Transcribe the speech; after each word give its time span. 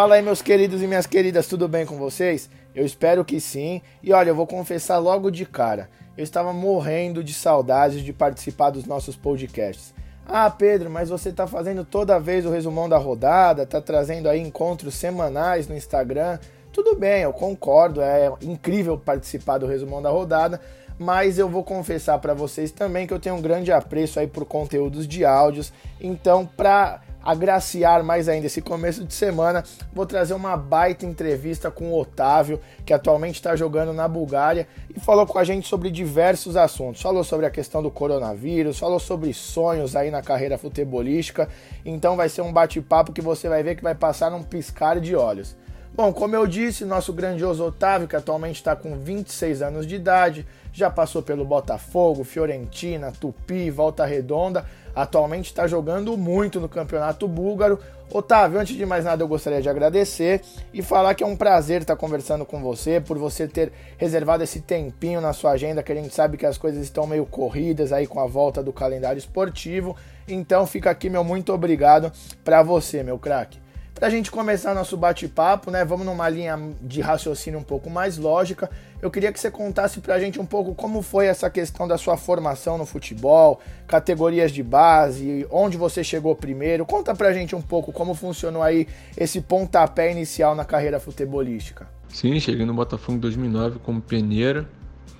Fala 0.00 0.14
aí, 0.14 0.22
meus 0.22 0.40
queridos 0.40 0.80
e 0.80 0.86
minhas 0.86 1.06
queridas, 1.06 1.46
tudo 1.46 1.68
bem 1.68 1.84
com 1.84 1.98
vocês? 1.98 2.48
Eu 2.74 2.86
espero 2.86 3.22
que 3.22 3.38
sim. 3.38 3.82
E 4.02 4.14
olha, 4.14 4.30
eu 4.30 4.34
vou 4.34 4.46
confessar 4.46 4.96
logo 4.96 5.30
de 5.30 5.44
cara, 5.44 5.90
eu 6.16 6.24
estava 6.24 6.54
morrendo 6.54 7.22
de 7.22 7.34
saudades 7.34 8.00
de 8.00 8.10
participar 8.10 8.70
dos 8.70 8.86
nossos 8.86 9.14
podcasts. 9.14 9.92
Ah, 10.26 10.48
Pedro, 10.48 10.88
mas 10.88 11.10
você 11.10 11.28
está 11.28 11.46
fazendo 11.46 11.84
toda 11.84 12.18
vez 12.18 12.46
o 12.46 12.50
resumão 12.50 12.88
da 12.88 12.96
rodada, 12.96 13.64
está 13.64 13.78
trazendo 13.78 14.26
aí 14.26 14.40
encontros 14.40 14.94
semanais 14.94 15.68
no 15.68 15.76
Instagram. 15.76 16.38
Tudo 16.72 16.96
bem, 16.96 17.24
eu 17.24 17.32
concordo, 17.34 18.00
é 18.00 18.32
incrível 18.40 18.96
participar 18.96 19.58
do 19.58 19.66
resumão 19.66 20.00
da 20.00 20.08
rodada, 20.08 20.62
mas 20.98 21.38
eu 21.38 21.46
vou 21.46 21.62
confessar 21.62 22.18
para 22.20 22.32
vocês 22.32 22.70
também 22.70 23.06
que 23.06 23.12
eu 23.12 23.20
tenho 23.20 23.34
um 23.34 23.42
grande 23.42 23.70
apreço 23.70 24.18
aí 24.18 24.26
por 24.26 24.46
conteúdos 24.46 25.06
de 25.06 25.26
áudios. 25.26 25.70
Então, 26.00 26.46
para 26.46 27.02
agraciar 27.22 28.02
mais 28.02 28.28
ainda 28.28 28.46
esse 28.46 28.60
começo 28.60 29.04
de 29.04 29.14
semana, 29.14 29.64
vou 29.92 30.06
trazer 30.06 30.34
uma 30.34 30.56
baita 30.56 31.04
entrevista 31.04 31.70
com 31.70 31.90
o 31.90 32.00
Otávio, 32.00 32.60
que 32.84 32.92
atualmente 32.92 33.36
está 33.36 33.54
jogando 33.54 33.92
na 33.92 34.08
Bulgária 34.08 34.66
e 34.94 34.98
falou 34.98 35.26
com 35.26 35.38
a 35.38 35.44
gente 35.44 35.68
sobre 35.68 35.90
diversos 35.90 36.56
assuntos. 36.56 37.02
Falou 37.02 37.22
sobre 37.22 37.46
a 37.46 37.50
questão 37.50 37.82
do 37.82 37.90
coronavírus, 37.90 38.78
falou 38.78 38.98
sobre 38.98 39.32
sonhos 39.32 39.94
aí 39.94 40.10
na 40.10 40.22
carreira 40.22 40.58
futebolística. 40.58 41.48
Então 41.84 42.16
vai 42.16 42.28
ser 42.28 42.42
um 42.42 42.52
bate-papo 42.52 43.12
que 43.12 43.20
você 43.20 43.48
vai 43.48 43.62
ver 43.62 43.76
que 43.76 43.82
vai 43.82 43.94
passar 43.94 44.30
num 44.30 44.42
piscar 44.42 45.00
de 45.00 45.14
olhos. 45.14 45.56
Bom, 45.92 46.12
como 46.12 46.36
eu 46.36 46.46
disse, 46.46 46.84
nosso 46.84 47.12
grandioso 47.12 47.64
Otávio, 47.64 48.06
que 48.06 48.14
atualmente 48.14 48.56
está 48.56 48.76
com 48.76 48.96
26 48.96 49.60
anos 49.60 49.86
de 49.86 49.96
idade, 49.96 50.46
já 50.72 50.88
passou 50.88 51.20
pelo 51.20 51.44
Botafogo, 51.44 52.22
Fiorentina, 52.22 53.12
Tupi, 53.12 53.70
Volta 53.70 54.06
Redonda, 54.06 54.64
atualmente 54.94 55.46
está 55.46 55.66
jogando 55.66 56.16
muito 56.16 56.60
no 56.60 56.68
campeonato 56.68 57.26
búlgaro. 57.26 57.78
Otávio, 58.12 58.58
antes 58.58 58.76
de 58.76 58.84
mais 58.84 59.04
nada, 59.04 59.22
eu 59.22 59.28
gostaria 59.28 59.62
de 59.62 59.68
agradecer 59.68 60.40
e 60.74 60.82
falar 60.82 61.14
que 61.14 61.22
é 61.22 61.26
um 61.26 61.36
prazer 61.36 61.82
estar 61.82 61.94
conversando 61.94 62.44
com 62.44 62.60
você, 62.60 63.00
por 63.00 63.16
você 63.16 63.46
ter 63.46 63.72
reservado 63.96 64.42
esse 64.42 64.60
tempinho 64.60 65.20
na 65.20 65.32
sua 65.32 65.52
agenda, 65.52 65.82
que 65.82 65.92
a 65.92 65.94
gente 65.94 66.12
sabe 66.12 66.36
que 66.36 66.44
as 66.44 66.58
coisas 66.58 66.82
estão 66.82 67.06
meio 67.06 67.24
corridas 67.24 67.92
aí 67.92 68.08
com 68.08 68.18
a 68.18 68.26
volta 68.26 68.62
do 68.62 68.72
calendário 68.72 69.18
esportivo. 69.18 69.96
Então 70.26 70.66
fica 70.66 70.90
aqui 70.90 71.08
meu 71.08 71.22
muito 71.22 71.52
obrigado 71.52 72.12
para 72.44 72.62
você, 72.62 73.02
meu 73.04 73.18
craque. 73.18 73.58
Para 74.00 74.08
a 74.08 74.10
gente 74.10 74.30
começar 74.30 74.74
nosso 74.74 74.96
bate-papo, 74.96 75.70
né? 75.70 75.84
Vamos 75.84 76.06
numa 76.06 76.26
linha 76.26 76.58
de 76.80 77.02
raciocínio 77.02 77.60
um 77.60 77.62
pouco 77.62 77.90
mais 77.90 78.16
lógica. 78.16 78.70
Eu 79.02 79.10
queria 79.10 79.30
que 79.30 79.38
você 79.38 79.50
contasse 79.50 80.00
para 80.00 80.14
a 80.14 80.18
gente 80.18 80.40
um 80.40 80.46
pouco 80.46 80.74
como 80.74 81.02
foi 81.02 81.26
essa 81.26 81.50
questão 81.50 81.86
da 81.86 81.98
sua 81.98 82.16
formação 82.16 82.78
no 82.78 82.86
futebol, 82.86 83.60
categorias 83.86 84.52
de 84.52 84.62
base, 84.62 85.46
onde 85.50 85.76
você 85.76 86.02
chegou 86.02 86.34
primeiro. 86.34 86.86
Conta 86.86 87.14
para 87.14 87.28
a 87.28 87.32
gente 87.34 87.54
um 87.54 87.60
pouco 87.60 87.92
como 87.92 88.14
funcionou 88.14 88.62
aí 88.62 88.88
esse 89.18 89.42
pontapé 89.42 90.10
inicial 90.10 90.54
na 90.54 90.64
carreira 90.64 90.98
futebolística. 90.98 91.86
Sim, 92.08 92.40
cheguei 92.40 92.64
no 92.64 92.72
Botafogo 92.72 93.18
em 93.18 93.20
2009 93.20 93.80
como 93.80 94.00
peneira 94.00 94.66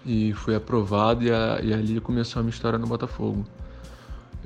e 0.07 0.33
fui 0.33 0.55
aprovado 0.55 1.23
e, 1.23 1.31
a, 1.31 1.61
e 1.63 1.75
ali 1.75 2.01
começou 2.01 2.41
a 2.41 2.43
minha 2.43 2.55
história 2.55 2.79
no 2.79 2.87
Botafogo. 2.87 3.45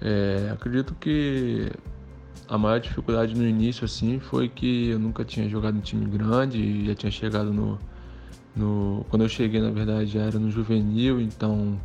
É, 0.02 0.50
acredito 0.52 0.92
que 0.98 1.70
a 2.48 2.58
maior 2.58 2.78
dificuldade 2.80 3.34
no 3.34 3.46
início 3.46 3.84
assim 3.84 4.18
foi 4.18 4.48
que 4.48 4.88
eu 4.90 4.98
nunca 4.98 5.24
tinha 5.24 5.48
jogado 5.48 5.76
em 5.76 5.80
time 5.80 6.04
grande 6.06 6.58
e 6.58 6.86
já 6.86 6.94
tinha 6.94 7.10
chegado 7.10 7.52
no, 7.52 7.78
no 8.54 9.06
quando 9.08 9.22
eu 9.22 9.28
cheguei 9.28 9.60
na 9.60 9.70
verdade 9.70 10.06
já 10.06 10.22
era 10.22 10.38
no 10.38 10.50
juvenil 10.50 11.20
então 11.20 11.80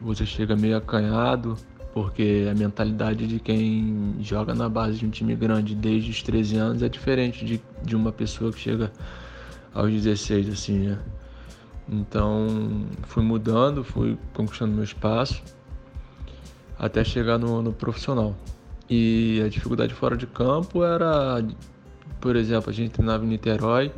você 0.00 0.24
chega 0.24 0.54
meio 0.54 0.76
acanhado 0.76 1.56
porque 1.92 2.48
a 2.50 2.54
mentalidade 2.54 3.26
de 3.26 3.38
quem 3.38 4.16
joga 4.20 4.54
na 4.54 4.68
base 4.68 4.98
de 4.98 5.06
um 5.06 5.10
time 5.10 5.34
grande 5.34 5.74
desde 5.74 6.10
os 6.10 6.22
13 6.22 6.56
anos 6.56 6.82
é 6.82 6.88
diferente 6.88 7.44
de, 7.44 7.60
de 7.82 7.96
uma 7.96 8.12
pessoa 8.12 8.52
que 8.52 8.60
chega 8.60 8.92
aos 9.72 9.90
16 9.90 10.48
assim 10.50 10.78
né? 10.88 10.98
Então 11.88 12.86
fui 13.02 13.24
mudando 13.24 13.82
fui 13.82 14.16
conquistando 14.32 14.72
meu 14.72 14.84
espaço 14.84 15.42
até 16.78 17.02
chegar 17.04 17.38
no, 17.38 17.60
no 17.60 17.72
profissional 17.72 18.36
e 18.88 19.42
a 19.44 19.48
dificuldade 19.48 19.94
fora 19.94 20.16
de 20.16 20.26
campo 20.26 20.84
era, 20.84 21.44
por 22.20 22.36
exemplo, 22.36 22.70
a 22.70 22.72
gente 22.72 22.90
treinava 22.90 23.24
em 23.24 23.28
Niterói 23.28 23.92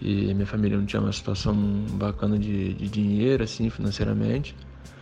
e 0.00 0.32
minha 0.34 0.46
família 0.46 0.76
não 0.76 0.86
tinha 0.86 1.00
uma 1.00 1.12
situação 1.12 1.54
bacana 1.92 2.38
de, 2.38 2.74
de 2.74 2.88
dinheiro, 2.88 3.42
assim, 3.42 3.70
financeiramente. 3.70 4.54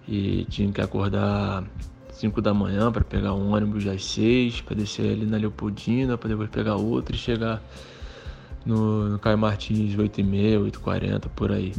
E 0.08 0.44
tinha 0.46 0.70
que 0.72 0.80
acordar 0.80 1.64
5 2.12 2.40
da 2.40 2.54
manhã 2.54 2.90
para 2.90 3.02
pegar 3.02 3.34
um 3.34 3.52
ônibus 3.52 3.86
às 3.86 4.04
6, 4.04 4.60
para 4.62 4.76
descer 4.76 5.12
ali 5.12 5.26
na 5.26 5.36
Leopoldina, 5.36 6.16
para 6.16 6.28
depois 6.28 6.50
pegar 6.50 6.76
outro 6.76 7.14
e 7.14 7.18
chegar 7.18 7.62
no, 8.64 9.08
no 9.08 9.18
Caio 9.18 9.38
Martins 9.38 9.96
8h30, 9.96 10.70
8h40, 10.70 11.28
por 11.34 11.52
aí. 11.52 11.72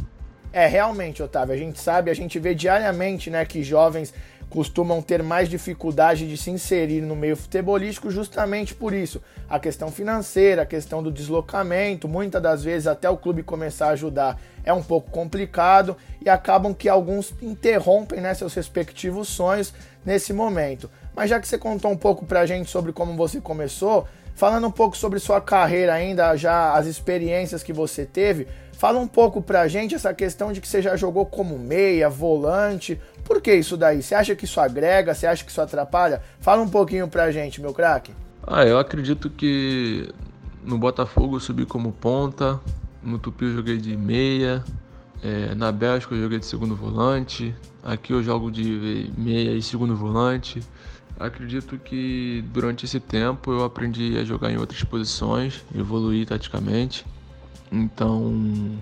É, 0.52 0.66
realmente, 0.66 1.22
Otávio, 1.22 1.52
a 1.54 1.58
gente 1.58 1.80
sabe, 1.80 2.10
a 2.10 2.14
gente 2.14 2.38
vê 2.38 2.54
diariamente, 2.54 3.28
né, 3.28 3.44
que 3.44 3.62
jovens 3.62 4.14
costumam 4.50 5.02
ter 5.02 5.22
mais 5.22 5.48
dificuldade 5.48 6.28
de 6.28 6.36
se 6.36 6.50
inserir 6.50 7.00
no 7.00 7.16
meio 7.16 7.36
futebolístico 7.36 8.10
justamente 8.10 8.74
por 8.74 8.92
isso. 8.92 9.20
A 9.48 9.58
questão 9.58 9.90
financeira, 9.90 10.62
a 10.62 10.66
questão 10.66 11.02
do 11.02 11.10
deslocamento, 11.10 12.08
muitas 12.08 12.42
das 12.42 12.62
vezes 12.62 12.86
até 12.86 13.08
o 13.10 13.16
clube 13.16 13.42
começar 13.42 13.88
a 13.88 13.90
ajudar 13.90 14.40
é 14.64 14.72
um 14.72 14.82
pouco 14.82 15.10
complicado 15.10 15.96
e 16.24 16.28
acabam 16.28 16.72
que 16.72 16.88
alguns 16.88 17.34
interrompem 17.42 18.20
né, 18.20 18.32
seus 18.34 18.54
respectivos 18.54 19.28
sonhos 19.28 19.74
nesse 20.04 20.32
momento. 20.32 20.90
Mas 21.14 21.30
já 21.30 21.38
que 21.38 21.46
você 21.46 21.58
contou 21.58 21.90
um 21.90 21.96
pouco 21.96 22.24
pra 22.24 22.46
gente 22.46 22.70
sobre 22.70 22.92
como 22.92 23.16
você 23.16 23.40
começou, 23.40 24.06
falando 24.34 24.66
um 24.66 24.70
pouco 24.70 24.96
sobre 24.96 25.18
sua 25.18 25.40
carreira 25.40 25.94
ainda, 25.94 26.36
já 26.36 26.74
as 26.74 26.86
experiências 26.86 27.62
que 27.62 27.72
você 27.72 28.04
teve, 28.04 28.48
Fala 28.84 28.98
um 28.98 29.08
pouco 29.08 29.40
pra 29.40 29.66
gente 29.66 29.94
essa 29.94 30.12
questão 30.12 30.52
de 30.52 30.60
que 30.60 30.68
você 30.68 30.82
já 30.82 30.94
jogou 30.94 31.24
como 31.24 31.58
meia, 31.58 32.10
volante. 32.10 33.00
Por 33.24 33.40
que 33.40 33.54
isso 33.54 33.78
daí? 33.78 34.02
Você 34.02 34.14
acha 34.14 34.36
que 34.36 34.44
isso 34.44 34.60
agrega? 34.60 35.14
Você 35.14 35.26
acha 35.26 35.42
que 35.42 35.50
isso 35.50 35.62
atrapalha? 35.62 36.20
Fala 36.38 36.60
um 36.60 36.68
pouquinho 36.68 37.08
pra 37.08 37.30
gente, 37.32 37.62
meu 37.62 37.72
craque. 37.72 38.12
Ah, 38.46 38.66
eu 38.66 38.78
acredito 38.78 39.30
que 39.30 40.12
no 40.62 40.76
Botafogo 40.76 41.36
eu 41.36 41.40
subi 41.40 41.64
como 41.64 41.92
ponta, 41.92 42.60
no 43.02 43.18
Tupi 43.18 43.46
eu 43.46 43.54
joguei 43.54 43.78
de 43.78 43.96
meia, 43.96 44.62
é, 45.22 45.54
na 45.54 45.72
Bélgica 45.72 46.14
eu 46.14 46.20
joguei 46.20 46.38
de 46.38 46.44
segundo 46.44 46.76
volante, 46.76 47.56
aqui 47.82 48.12
eu 48.12 48.22
jogo 48.22 48.50
de 48.50 49.10
meia 49.16 49.52
e 49.52 49.62
segundo 49.62 49.96
volante. 49.96 50.60
Acredito 51.18 51.78
que 51.78 52.44
durante 52.52 52.84
esse 52.84 53.00
tempo 53.00 53.50
eu 53.50 53.64
aprendi 53.64 54.18
a 54.18 54.24
jogar 54.24 54.50
em 54.50 54.58
outras 54.58 54.84
posições, 54.84 55.64
evoluir 55.74 56.26
taticamente. 56.26 57.06
Então, 57.74 58.78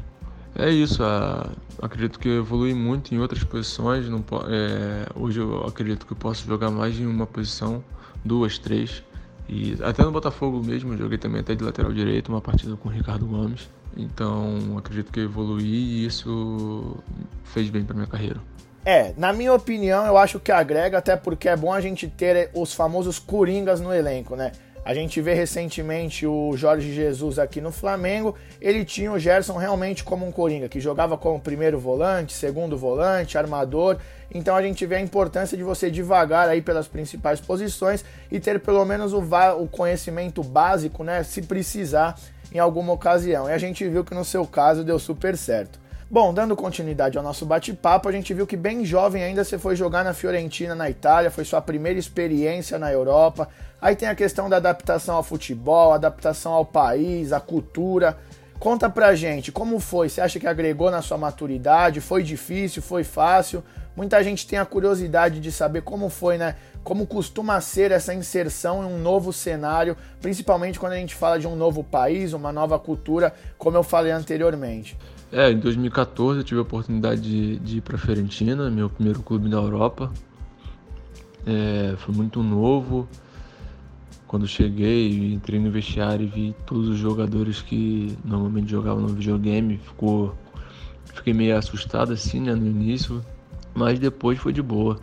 é 0.55 0.71
isso. 0.71 1.03
A, 1.03 1.51
acredito 1.81 2.19
que 2.19 2.29
eu 2.29 2.39
evolui 2.39 2.75
muito 2.75 3.15
em 3.15 3.19
outras 3.19 3.43
posições. 3.43 4.09
Não, 4.09 4.23
é, 4.49 5.07
hoje 5.15 5.41
eu 5.41 5.65
acredito 5.65 6.07
que 6.07 6.13
eu 6.13 6.17
posso 6.17 6.47
jogar 6.47 6.71
mais 6.71 6.99
em 6.99 7.07
uma 7.07 7.27
posição, 7.27 7.83
duas, 8.25 8.59
três. 8.59 9.03
E 9.49 9.77
até 9.83 10.05
no 10.05 10.13
Botafogo 10.13 10.63
mesmo, 10.65 10.97
joguei 10.97 11.19
também 11.19 11.41
até 11.41 11.55
de 11.55 11.65
lateral 11.65 11.93
direito, 11.93 12.29
uma 12.29 12.41
partida 12.41 12.77
com 12.77 12.89
o 12.89 12.93
Ricardo 12.93 13.27
Gomes. 13.27 13.69
Então, 13.97 14.77
acredito 14.79 15.11
que 15.13 15.21
eu 15.21 15.25
evoluí 15.25 15.65
e 15.65 16.07
isso 16.07 16.97
fez 17.45 17.69
bem 17.69 17.85
para 17.85 17.95
minha 17.95 18.07
carreira. 18.07 18.41
É, 18.85 19.15
na 19.17 19.33
minha 19.33 19.53
opinião, 19.53 20.07
eu 20.07 20.17
acho 20.19 20.41
que 20.41 20.51
agrega, 20.51 20.99
até 20.99 21.17
porque 21.17 21.49
é 21.49 21.57
bom 21.57 21.73
a 21.73 21.81
gente 21.81 22.09
ter 22.09 22.51
os 22.53 22.75
famosos 22.75 23.19
coringas 23.19 23.81
no 23.81 23.95
elenco, 23.95 24.35
né? 24.35 24.53
A 24.85 24.95
gente 24.95 25.21
vê 25.21 25.33
recentemente 25.33 26.27
o 26.27 26.57
Jorge 26.57 26.93
Jesus 26.93 27.39
aqui 27.39 27.61
no 27.61 27.71
Flamengo. 27.71 28.35
Ele 28.61 28.85
tinha 28.85 29.13
o 29.13 29.19
Gerson 29.19 29.57
realmente 29.57 30.03
como 30.03 30.27
um 30.27 30.33
coringa, 30.33 30.69
que 30.69 30.81
jogava 30.81 31.17
como 31.17 31.41
primeiro 31.41 31.79
volante, 31.79 32.33
segundo 32.33 32.77
volante, 32.77 33.39
armador. 33.39 33.99
Então 34.35 34.57
a 34.57 34.63
gente 34.63 34.85
vê 34.85 34.97
a 34.97 35.01
importância 35.01 35.57
de 35.57 35.63
você 35.63 35.89
devagar 35.89 36.49
aí 36.49 36.61
pelas 36.61 36.89
principais 36.89 37.41
posições 37.41 38.05
e 38.31 38.41
ter 38.41 38.59
pelo 38.59 38.85
menos 38.85 39.13
o, 39.13 39.23
o 39.61 39.69
conhecimento 39.69 40.43
básico, 40.43 41.05
né? 41.05 41.23
Se 41.23 41.43
precisar 41.43 42.19
em 42.53 42.59
alguma 42.59 42.93
ocasião. 42.93 43.49
E 43.49 43.53
a 43.53 43.59
gente 43.59 43.89
viu 43.89 44.05
que 44.05 44.15
no 44.15 44.25
seu 44.25 44.45
caso 44.45 44.83
deu 44.83 44.99
super 44.99 45.37
certo. 45.37 45.82
Bom, 46.13 46.35
dando 46.35 46.55
continuidade 46.55 47.17
ao 47.17 47.25
nosso 47.25 47.47
bate-papo, 47.47 48.07
a 48.07 48.13
gente 48.13 48.35
viu 48.35 48.47
que 48.47 48.55
bem 48.55 48.85
jovem 48.85 49.25
ainda 49.25 49.43
você 49.43 49.57
foi 49.57 49.75
jogar 49.75 50.05
na 50.05 50.13
Fiorentina, 50.13 50.75
na 50.75 50.91
Itália, 50.91 51.31
foi 51.31 51.43
sua 51.43 51.63
primeira 51.63 51.99
experiência 51.99 52.79
na 52.79 52.93
Europa. 52.93 53.49
Aí 53.81 53.97
tem 53.97 54.07
a 54.07 54.15
questão 54.15 54.47
da 54.47 54.59
adaptação 54.59 55.17
ao 55.17 55.23
futebol, 55.23 55.91
adaptação 55.91 56.53
ao 56.53 56.67
país, 56.67 57.33
à 57.33 57.41
cultura. 57.41 58.19
Conta 58.59 58.91
pra 58.91 59.15
gente, 59.15 59.51
como 59.51 59.81
foi? 59.81 60.11
Você 60.11 60.21
acha 60.21 60.39
que 60.39 60.47
agregou 60.47 60.91
na 60.91 61.01
sua 61.01 61.17
maturidade? 61.17 62.03
Foi 62.03 62.23
difícil? 62.23 62.83
Foi 62.83 63.05
fácil? 63.05 63.65
Muita 63.97 64.23
gente 64.23 64.47
tem 64.47 64.59
a 64.59 64.67
curiosidade 64.67 65.41
de 65.41 65.51
saber 65.51 65.81
como 65.81 66.11
foi, 66.11 66.37
né? 66.37 66.57
Como 66.85 67.07
costuma 67.07 67.59
ser 67.63 67.91
essa 67.91 68.13
inserção 68.13 68.83
em 68.83 68.87
um 68.87 68.99
novo 68.99 69.33
cenário, 69.33 69.97
principalmente 70.21 70.79
quando 70.79 70.93
a 70.93 70.97
gente 70.97 71.15
fala 71.15 71.39
de 71.39 71.47
um 71.47 71.57
novo 71.57 71.83
país, 71.83 72.35
uma 72.35 72.53
nova 72.53 72.79
cultura, 72.79 73.33
como 73.57 73.79
eu 73.79 73.83
falei 73.83 74.13
anteriormente. 74.13 74.95
É, 75.33 75.51
em 75.51 75.59
2014 75.59 76.41
eu 76.41 76.45
tive 76.45 76.61
a 76.61 76.63
oportunidade 76.63 77.23
de, 77.23 77.59
de 77.59 77.79
ir 77.79 77.81
para 77.81 77.97
Fiorentina, 77.97 78.71
meu 78.71 78.91
primeiro 78.91 79.23
clube 79.23 79.49
na 79.49 79.57
Europa. 79.57 80.13
É, 81.47 81.95
foi 81.97 82.15
muito 82.15 82.43
novo, 82.43 83.09
quando 84.27 84.47
cheguei, 84.47 85.33
entrei 85.33 85.59
no 85.59 85.71
vestiário 85.71 86.27
e 86.27 86.29
vi 86.29 86.57
todos 86.67 86.87
os 86.87 86.99
jogadores 86.99 87.63
que 87.63 88.15
normalmente 88.23 88.71
jogavam 88.71 89.01
no 89.01 89.09
videogame, 89.09 89.79
ficou, 89.79 90.37
fiquei 91.15 91.33
meio 91.33 91.57
assustado 91.57 92.13
assim, 92.13 92.39
né, 92.39 92.55
no 92.55 92.67
início, 92.67 93.25
mas 93.75 93.99
depois 93.99 94.39
foi 94.39 94.53
de 94.53 94.61
boa. 94.61 95.01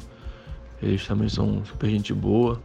Eles 0.79 1.07
também 1.07 1.27
são 1.27 1.65
super 1.65 1.89
gente 1.89 2.13
boa. 2.13 2.61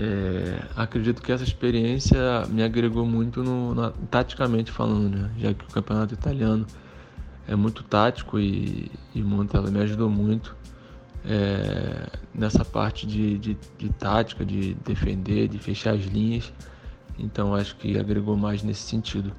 É, 0.00 0.62
acredito 0.76 1.20
que 1.20 1.32
essa 1.32 1.42
experiência 1.42 2.46
me 2.48 2.62
agregou 2.62 3.04
muito 3.04 3.42
no, 3.42 3.90
taticamente 4.10 4.70
falando, 4.70 5.16
né? 5.16 5.30
já 5.38 5.52
que 5.52 5.64
o 5.64 5.68
campeonato 5.68 6.14
italiano 6.14 6.64
é 7.48 7.56
muito 7.56 7.82
tático 7.82 8.38
e, 8.38 8.90
e 9.12 9.24
ela 9.52 9.70
me 9.70 9.80
ajudou 9.80 10.08
muito 10.08 10.56
é, 11.24 12.06
nessa 12.32 12.64
parte 12.64 13.06
de, 13.06 13.38
de, 13.38 13.58
de, 13.76 13.88
tática, 13.94 14.44
de 14.44 14.74
defender, 14.74 15.48
de 15.48 15.58
fechar 15.58 15.94
as 15.94 16.04
linhas. 16.04 16.52
Então 17.18 17.54
acho 17.54 17.74
que 17.76 17.98
agregou 17.98 18.36
mais 18.36 18.62
nesse 18.62 18.82
sentido. 18.82 19.32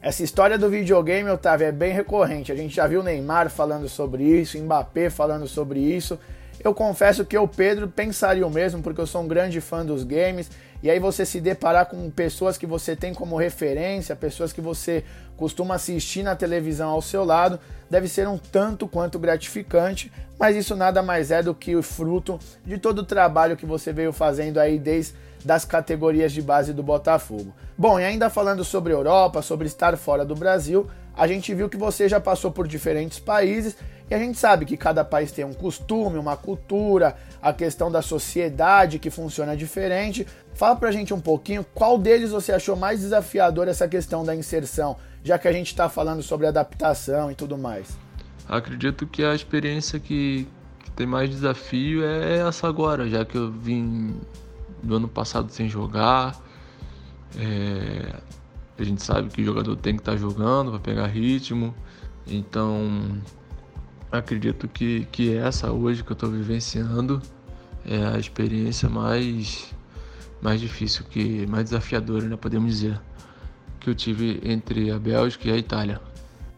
Essa 0.00 0.22
história 0.22 0.56
do 0.56 0.70
videogame, 0.70 1.28
Otávio, 1.28 1.66
é 1.66 1.72
bem 1.72 1.92
recorrente. 1.92 2.50
A 2.50 2.56
gente 2.56 2.74
já 2.74 2.86
viu 2.86 3.02
Neymar 3.02 3.50
falando 3.50 3.86
sobre 3.86 4.24
isso, 4.24 4.58
Mbappé 4.58 5.10
falando 5.10 5.46
sobre 5.46 5.78
isso. 5.78 6.18
Eu 6.62 6.74
confesso 6.74 7.24
que 7.24 7.36
eu, 7.36 7.48
Pedro, 7.48 7.88
pensaria 7.88 8.46
o 8.46 8.50
mesmo, 8.50 8.82
porque 8.82 9.00
eu 9.00 9.06
sou 9.06 9.22
um 9.22 9.28
grande 9.28 9.60
fã 9.60 9.84
dos 9.84 10.04
games. 10.04 10.50
E 10.82 10.90
aí 10.90 10.98
você 10.98 11.24
se 11.24 11.40
deparar 11.40 11.86
com 11.86 12.10
pessoas 12.10 12.58
que 12.58 12.66
você 12.66 12.94
tem 12.94 13.14
como 13.14 13.36
referência, 13.36 14.14
pessoas 14.14 14.52
que 14.52 14.60
você 14.60 15.04
costuma 15.36 15.76
assistir 15.76 16.22
na 16.22 16.36
televisão 16.36 16.90
ao 16.90 17.00
seu 17.00 17.24
lado, 17.24 17.58
deve 17.88 18.08
ser 18.08 18.28
um 18.28 18.36
tanto 18.36 18.86
quanto 18.86 19.18
gratificante, 19.18 20.12
mas 20.38 20.54
isso 20.54 20.76
nada 20.76 21.02
mais 21.02 21.30
é 21.30 21.42
do 21.42 21.54
que 21.54 21.74
o 21.74 21.82
fruto 21.82 22.38
de 22.64 22.76
todo 22.76 23.00
o 23.00 23.04
trabalho 23.04 23.56
que 23.56 23.64
você 23.64 23.92
veio 23.92 24.12
fazendo 24.12 24.58
aí 24.58 24.78
desde 24.78 25.14
das 25.44 25.64
categorias 25.64 26.32
de 26.32 26.42
base 26.42 26.72
do 26.72 26.82
Botafogo. 26.82 27.54
Bom, 27.76 27.98
e 27.98 28.04
ainda 28.04 28.28
falando 28.28 28.62
sobre 28.62 28.92
Europa, 28.92 29.40
sobre 29.40 29.66
estar 29.66 29.96
fora 29.96 30.24
do 30.24 30.34
Brasil, 30.34 30.86
a 31.16 31.26
gente 31.26 31.54
viu 31.54 31.68
que 31.68 31.76
você 31.76 32.08
já 32.08 32.20
passou 32.20 32.50
por 32.50 32.68
diferentes 32.68 33.18
países 33.18 33.76
e 34.10 34.14
a 34.14 34.18
gente 34.18 34.36
sabe 34.36 34.66
que 34.66 34.76
cada 34.76 35.04
país 35.04 35.30
tem 35.30 35.44
um 35.44 35.54
costume, 35.54 36.18
uma 36.18 36.36
cultura, 36.36 37.16
a 37.40 37.52
questão 37.52 37.92
da 37.92 38.02
sociedade 38.02 38.98
que 38.98 39.08
funciona 39.08 39.56
diferente. 39.56 40.26
Fala 40.52 40.74
pra 40.74 40.90
gente 40.90 41.14
um 41.14 41.20
pouquinho 41.20 41.64
qual 41.72 41.96
deles 41.96 42.32
você 42.32 42.50
achou 42.50 42.74
mais 42.74 43.00
desafiador 43.00 43.68
essa 43.68 43.86
questão 43.86 44.24
da 44.24 44.34
inserção, 44.34 44.96
já 45.22 45.38
que 45.38 45.46
a 45.46 45.52
gente 45.52 45.68
está 45.68 45.88
falando 45.88 46.24
sobre 46.24 46.48
adaptação 46.48 47.30
e 47.30 47.36
tudo 47.36 47.56
mais. 47.56 47.96
Acredito 48.48 49.06
que 49.06 49.22
a 49.22 49.32
experiência 49.32 50.00
que, 50.00 50.48
tem 50.96 51.06
mais 51.06 51.30
desafio 51.30 52.04
é 52.04 52.46
essa 52.46 52.66
agora, 52.66 53.08
já 53.08 53.24
que 53.24 53.36
eu 53.36 53.50
vim 53.50 54.20
do 54.82 54.96
ano 54.96 55.08
passado 55.08 55.50
sem 55.52 55.68
jogar. 55.68 56.36
É, 57.38 58.16
a 58.76 58.82
gente 58.82 59.02
sabe 59.02 59.30
que 59.30 59.40
o 59.40 59.44
jogador 59.44 59.76
tem 59.76 59.94
que 59.94 60.02
estar 60.02 60.12
tá 60.12 60.18
jogando 60.18 60.72
para 60.72 60.80
pegar 60.80 61.06
ritmo. 61.06 61.72
Então 62.26 63.18
acredito 64.10 64.68
que, 64.68 65.06
que 65.12 65.36
essa 65.36 65.70
hoje 65.70 66.02
que 66.02 66.10
eu 66.10 66.14
estou 66.14 66.30
vivenciando 66.30 67.22
é 67.86 68.04
a 68.14 68.18
experiência 68.18 68.88
mais, 68.88 69.72
mais 70.40 70.60
difícil, 70.60 71.04
que 71.08 71.46
mais 71.46 71.64
desafiadora, 71.64 72.26
né, 72.26 72.36
podemos 72.36 72.78
dizer, 72.78 73.00
que 73.78 73.88
eu 73.88 73.94
tive 73.94 74.40
entre 74.44 74.90
a 74.90 74.98
Bélgica 74.98 75.48
e 75.48 75.52
a 75.52 75.56
Itália. 75.56 76.00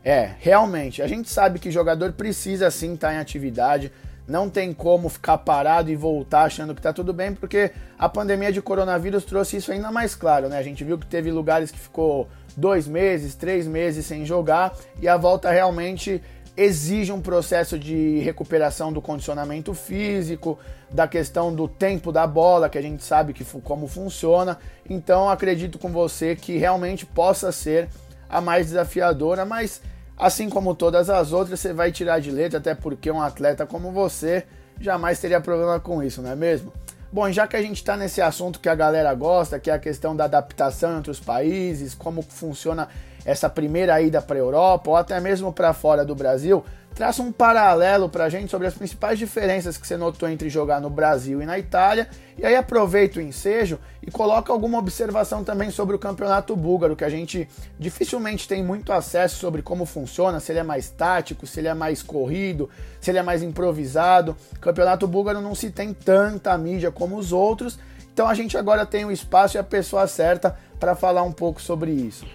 É, 0.04 0.32
realmente, 0.40 1.00
a 1.00 1.06
gente 1.06 1.31
sabe 1.31 1.60
que 1.60 1.70
jogador 1.70 2.12
precisa 2.12 2.70
sim 2.70 2.94
estar 2.94 3.08
tá 3.08 3.14
em 3.14 3.19
atividade, 3.19 3.93
não 4.26 4.49
tem 4.49 4.72
como 4.72 5.08
ficar 5.08 5.38
parado 5.38 5.90
e 5.90 5.96
voltar 5.96 6.44
achando 6.44 6.75
que 6.75 6.81
está 6.81 6.93
tudo 6.93 7.12
bem, 7.12 7.34
porque 7.34 7.70
a 7.99 8.08
pandemia 8.08 8.52
de 8.52 8.60
coronavírus 8.60 9.25
trouxe 9.25 9.58
isso 9.58 9.70
ainda 9.70 9.93
mais 9.93 10.14
claro, 10.14 10.49
né? 10.49 10.58
A 10.58 10.62
gente 10.62 10.82
viu 10.82 10.99
que 10.99 11.06
teve 11.06 11.31
lugares 11.31 11.70
que 11.70 11.78
ficou 11.78 12.28
dois 12.56 12.87
meses, 12.88 13.34
três 13.34 13.66
meses 13.66 14.06
sem 14.06 14.25
jogar 14.25 14.75
e 15.00 15.08
a 15.08 15.16
volta 15.16 15.50
realmente 15.50 16.20
exige 16.56 17.12
um 17.12 17.20
processo 17.20 17.78
de 17.78 18.19
recuperação 18.19 18.93
do 18.93 19.00
condicionamento 19.00 19.72
físico, 19.72 20.58
da 20.90 21.08
questão 21.08 21.54
do 21.54 21.66
tempo 21.66 22.12
da 22.12 22.26
bola, 22.26 22.69
que 22.69 22.76
a 22.76 22.82
gente 22.82 23.02
sabe 23.02 23.32
que 23.32 23.44
como 23.60 23.87
funciona. 23.87 24.58
Então 24.88 25.31
acredito 25.31 25.78
com 25.78 25.90
você 25.90 26.37
que 26.37 26.58
realmente 26.58 27.06
possa 27.06 27.50
ser 27.50 27.88
a 28.28 28.40
mais 28.40 28.66
desafiadora, 28.66 29.44
mas 29.44 29.81
assim 30.16 30.49
como 30.49 30.75
todas 30.75 31.08
as 31.08 31.32
outras, 31.32 31.60
você 31.60 31.72
vai 31.72 31.90
tirar 31.90 32.20
de 32.20 32.31
letra, 32.31 32.58
até 32.58 32.75
porque 32.75 33.10
um 33.10 33.20
atleta 33.20 33.66
como 33.66 33.90
você 33.90 34.44
jamais 34.81 35.19
teria 35.19 35.40
problema 35.40 35.81
com 35.81 36.02
isso, 36.02 36.20
não 36.20 36.31
é 36.31 36.37
mesmo? 36.37 36.72
Bom, 37.10 37.31
já 37.31 37.46
que 37.46 37.56
a 37.56 37.60
gente 37.60 37.76
está 37.76 37.94
nesse 37.94 38.22
assunto 38.22 38.58
que 38.58 38.70
a 38.70 38.75
galera 38.75 39.12
gosta, 39.14 39.58
que 39.58 39.70
é 39.70 39.75
a 39.75 39.78
questão 39.78 40.16
da 40.16 40.25
adaptação 40.25 40.99
entre 40.99 41.10
os 41.10 41.20
países, 41.20 41.94
como 41.94 42.22
funciona 42.22 42.88
essa 43.25 43.49
primeira 43.49 44.01
ida 44.01 44.21
para 44.21 44.37
a 44.37 44.41
Europa 44.41 44.91
ou 44.91 44.97
até 44.97 45.19
mesmo 45.21 45.53
para 45.53 45.73
fora 45.73 46.05
do 46.05 46.15
Brasil, 46.15 46.65
traça 46.95 47.23
um 47.23 47.33
paralelo 47.33 48.09
para 48.09 48.25
a 48.25 48.29
gente 48.29 48.51
sobre 48.51 48.67
as 48.67 48.75
principais 48.75 49.19
diferenças 49.19 49.77
que 49.77 49.87
você 49.87 49.97
notou 49.97 50.29
entre 50.29 50.51
jogar 50.51 50.81
no 50.81 50.91
Brasil 50.91 51.41
e 51.43 51.47
na 51.47 51.59
Itália. 51.59 52.09
E 52.37 52.45
aí 52.45 52.55
aproveita 52.55 53.19
o 53.19 53.23
ensejo 53.23 53.79
e 54.03 54.11
coloca 54.11 54.53
alguma 54.53 54.79
observação 54.79 55.43
também 55.43 55.71
sobre 55.71 55.97
o 55.97 55.99
campeonato 55.99 56.55
búlgaro, 56.55 56.97
que 56.97 57.05
a 57.05 57.09
gente 57.09 57.49
dificilmente 57.79 58.47
tem 58.47 58.63
muito 58.63 58.93
acesso 58.93 59.37
sobre 59.37 59.63
como 59.63 59.87
funciona, 59.87 60.41
se 60.41 60.53
ele 60.53 60.59
é 60.59 60.65
mais 60.65 60.91
tático, 60.91 61.47
se 61.47 61.61
ele 61.61 61.69
é 61.69 61.75
mais 61.75 62.03
corrido, 62.03 62.69
se 63.01 63.11
ele 63.11 63.19
é 63.19 63.23
mais 63.23 63.43
improvisado. 63.43 64.37
O 64.57 64.61
campeonato 64.61 65.07
búlgaro 65.07 65.41
não 65.41 65.55
se 65.55 65.71
tem 65.71 65.95
tanta 65.95 66.57
mídia 66.59 66.91
como 66.91 67.17
os 67.17 67.33
outros. 67.33 67.79
Então 68.13 68.29
a 68.29 68.35
gente 68.35 68.59
agora 68.59 68.85
tem 68.85 69.05
o 69.07 69.11
espaço 69.11 69.57
e 69.57 69.59
a 69.59 69.65
pessoa 69.65 70.07
certa 70.07 70.57
para 70.79 70.95
falar 70.95 71.23
um 71.23 71.33
pouco 71.33 71.63
sobre 71.63 71.91
isso. 71.91 72.27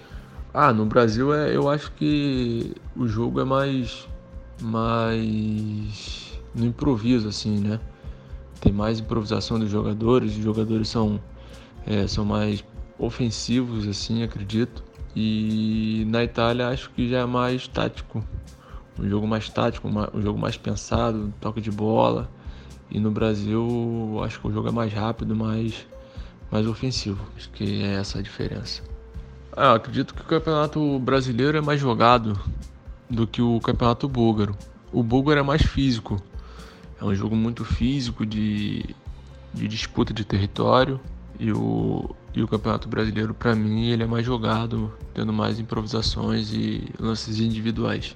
Ah, 0.53 0.73
no 0.73 0.85
Brasil 0.85 1.33
é, 1.33 1.55
eu 1.55 1.69
acho 1.69 1.91
que 1.91 2.73
o 2.95 3.07
jogo 3.07 3.39
é 3.39 3.44
mais 3.44 4.07
mais 4.61 6.39
no 6.55 6.65
improviso 6.65 7.27
assim, 7.27 7.59
né? 7.59 7.79
Tem 8.59 8.71
mais 8.71 8.99
improvisação 8.99 9.59
dos 9.59 9.69
jogadores, 9.69 10.35
os 10.35 10.44
jogadores 10.44 10.89
são 10.89 11.21
é, 11.85 12.07
são 12.07 12.25
mais 12.25 12.63
ofensivos 12.97 13.88
assim, 13.88 14.23
acredito. 14.23 14.83
E 15.15 16.05
na 16.09 16.23
Itália 16.23 16.69
acho 16.69 16.89
que 16.91 17.09
já 17.09 17.19
é 17.19 17.25
mais 17.25 17.67
tático, 17.67 18.23
um 19.00 19.07
jogo 19.07 19.27
mais 19.27 19.50
tático, 19.50 19.88
um 19.88 20.21
jogo 20.21 20.39
mais 20.39 20.57
pensado, 20.57 21.33
toque 21.41 21.61
de 21.61 21.71
bola. 21.71 22.29
E 22.89 23.00
no 23.00 23.11
Brasil 23.11 24.21
acho 24.23 24.39
que 24.39 24.47
o 24.47 24.51
jogo 24.51 24.69
é 24.69 24.71
mais 24.71 24.93
rápido, 24.93 25.36
mais 25.36 25.86
mais 26.51 26.65
ofensivo. 26.65 27.24
Acho 27.36 27.50
que 27.51 27.83
é 27.83 27.95
essa 27.95 28.19
a 28.19 28.22
diferença. 28.22 28.81
Ah, 29.59 29.73
acredito 29.73 30.13
que 30.13 30.21
o 30.21 30.23
campeonato 30.23 30.99
brasileiro 30.99 31.57
é 31.57 31.61
mais 31.61 31.81
jogado 31.81 32.39
do 33.09 33.25
que 33.25 33.41
o 33.41 33.59
campeonato 33.59 34.07
búlgaro. 34.07 34.55
O 34.93 35.01
búlgaro 35.01 35.39
é 35.39 35.43
mais 35.43 35.63
físico. 35.63 36.21
É 37.01 37.03
um 37.03 37.15
jogo 37.15 37.35
muito 37.35 37.65
físico 37.65 38.23
de, 38.23 38.85
de 39.51 39.67
disputa 39.67 40.13
de 40.13 40.23
território. 40.23 40.99
E 41.39 41.51
o, 41.51 42.07
e 42.35 42.43
o 42.43 42.47
campeonato 42.47 42.87
brasileiro, 42.87 43.33
para 43.33 43.55
mim, 43.55 43.89
ele 43.89 44.03
é 44.03 44.05
mais 44.05 44.23
jogado, 44.23 44.93
tendo 45.11 45.33
mais 45.33 45.59
improvisações 45.59 46.53
e 46.53 46.87
lances 46.99 47.39
individuais. 47.39 48.15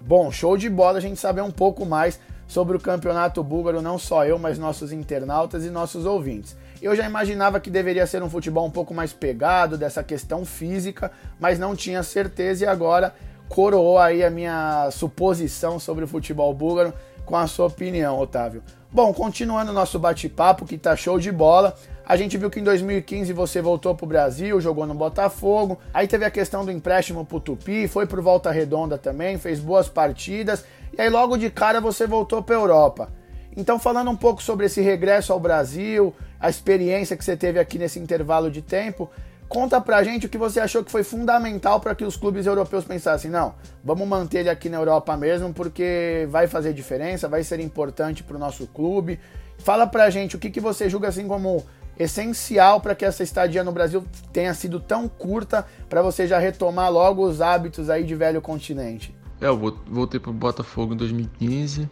Bom, 0.00 0.32
show 0.32 0.56
de 0.56 0.68
bola 0.68 0.98
a 0.98 1.00
gente 1.00 1.20
saber 1.20 1.42
um 1.42 1.52
pouco 1.52 1.86
mais 1.86 2.18
sobre 2.48 2.76
o 2.76 2.80
campeonato 2.80 3.44
búlgaro, 3.44 3.80
não 3.80 3.96
só 3.96 4.24
eu, 4.24 4.40
mas 4.40 4.58
nossos 4.58 4.90
internautas 4.90 5.64
e 5.64 5.70
nossos 5.70 6.04
ouvintes. 6.04 6.56
Eu 6.82 6.96
já 6.96 7.04
imaginava 7.04 7.60
que 7.60 7.68
deveria 7.68 8.06
ser 8.06 8.22
um 8.22 8.30
futebol 8.30 8.66
um 8.66 8.70
pouco 8.70 8.94
mais 8.94 9.12
pegado, 9.12 9.76
dessa 9.76 10.02
questão 10.02 10.46
física, 10.46 11.12
mas 11.38 11.58
não 11.58 11.76
tinha 11.76 12.02
certeza 12.02 12.64
e 12.64 12.66
agora 12.66 13.14
coroou 13.50 13.98
aí 13.98 14.24
a 14.24 14.30
minha 14.30 14.88
suposição 14.90 15.78
sobre 15.78 16.04
o 16.04 16.08
futebol 16.08 16.54
búlgaro 16.54 16.94
com 17.26 17.36
a 17.36 17.46
sua 17.46 17.66
opinião, 17.66 18.18
Otávio. 18.18 18.62
Bom, 18.90 19.12
continuando 19.12 19.72
nosso 19.72 19.98
bate-papo, 19.98 20.64
que 20.64 20.78
tá 20.78 20.96
show 20.96 21.18
de 21.18 21.30
bola. 21.30 21.76
A 22.04 22.16
gente 22.16 22.38
viu 22.38 22.50
que 22.50 22.58
em 22.58 22.64
2015 22.64 23.32
você 23.32 23.60
voltou 23.60 23.94
pro 23.94 24.06
Brasil, 24.06 24.60
jogou 24.60 24.86
no 24.86 24.94
Botafogo. 24.94 25.78
Aí 25.92 26.08
teve 26.08 26.24
a 26.24 26.30
questão 26.30 26.64
do 26.64 26.72
empréstimo 26.72 27.24
pro 27.24 27.38
Tupi, 27.38 27.86
foi 27.86 28.06
pro 28.06 28.22
Volta 28.22 28.50
Redonda 28.50 28.96
também, 28.96 29.38
fez 29.38 29.60
boas 29.60 29.88
partidas. 29.88 30.64
E 30.96 31.00
aí 31.00 31.10
logo 31.10 31.36
de 31.36 31.50
cara 31.50 31.80
você 31.80 32.06
voltou 32.06 32.42
pra 32.42 32.56
Europa. 32.56 33.12
Então, 33.56 33.78
falando 33.78 34.10
um 34.10 34.16
pouco 34.16 34.42
sobre 34.42 34.66
esse 34.66 34.80
regresso 34.80 35.32
ao 35.32 35.40
Brasil, 35.40 36.14
a 36.38 36.48
experiência 36.48 37.16
que 37.16 37.24
você 37.24 37.36
teve 37.36 37.58
aqui 37.58 37.78
nesse 37.78 37.98
intervalo 37.98 38.50
de 38.50 38.62
tempo, 38.62 39.10
conta 39.48 39.80
pra 39.80 40.02
gente 40.04 40.26
o 40.26 40.28
que 40.28 40.38
você 40.38 40.60
achou 40.60 40.84
que 40.84 40.90
foi 40.90 41.02
fundamental 41.02 41.80
para 41.80 41.94
que 41.94 42.04
os 42.04 42.16
clubes 42.16 42.46
europeus 42.46 42.84
pensassem: 42.84 43.30
não, 43.30 43.54
vamos 43.84 44.06
manter 44.06 44.38
ele 44.38 44.50
aqui 44.50 44.68
na 44.68 44.78
Europa 44.78 45.16
mesmo, 45.16 45.52
porque 45.52 46.26
vai 46.30 46.46
fazer 46.46 46.72
diferença, 46.72 47.28
vai 47.28 47.42
ser 47.42 47.60
importante 47.60 48.22
para 48.22 48.36
o 48.36 48.40
nosso 48.40 48.66
clube. 48.68 49.18
Fala 49.58 49.86
pra 49.86 50.08
gente 50.08 50.36
o 50.36 50.38
que, 50.38 50.48
que 50.48 50.60
você 50.60 50.88
julga 50.88 51.08
assim 51.08 51.26
como 51.26 51.64
essencial 51.98 52.80
para 52.80 52.94
que 52.94 53.04
essa 53.04 53.22
estadia 53.22 53.62
no 53.62 53.72
Brasil 53.72 54.02
tenha 54.32 54.54
sido 54.54 54.80
tão 54.80 55.06
curta 55.06 55.66
para 55.88 56.00
você 56.00 56.26
já 56.26 56.38
retomar 56.38 56.90
logo 56.90 57.22
os 57.22 57.42
hábitos 57.42 57.90
aí 57.90 58.04
de 58.04 58.14
velho 58.14 58.40
continente. 58.40 59.14
É, 59.38 59.46
eu 59.46 59.56
voltei 59.86 60.18
para 60.18 60.30
o 60.30 60.34
Botafogo 60.34 60.94
em 60.94 60.96
2015, 60.96 61.88